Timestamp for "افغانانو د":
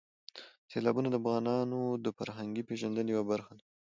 1.21-2.07